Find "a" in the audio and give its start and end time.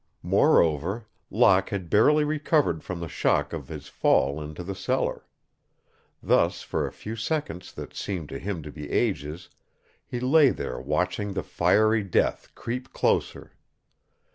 6.87-6.91